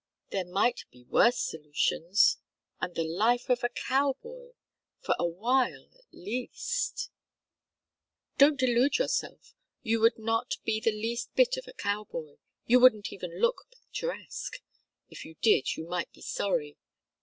There 0.31 0.45
might 0.45 0.85
be 0.89 1.03
worse 1.03 1.37
solutions. 1.37 2.39
And 2.79 2.95
the 2.95 3.03
life 3.03 3.51
of 3.51 3.63
a 3.63 3.69
cow 3.69 4.15
boy, 4.19 4.53
for 4.99 5.13
a 5.19 5.27
while 5.27 5.91
at 5.95 6.11
least" 6.11 7.11
"Don't 8.39 8.59
delude 8.59 8.97
yourself. 8.97 9.53
You 9.83 9.99
would 10.01 10.17
not 10.17 10.55
be 10.63 10.79
the 10.81 10.91
least 10.91 11.35
bit 11.35 11.55
of 11.55 11.67
a 11.67 11.73
cow 11.73 12.05
boy. 12.05 12.37
You 12.65 12.79
wouldn't 12.79 13.13
even 13.13 13.39
look 13.39 13.67
picturesque 13.69 14.63
if 15.11 15.23
you 15.23 15.35
did 15.35 15.77
you 15.77 15.85
might 15.87 16.11
be 16.11 16.21
sorry. 16.23 16.79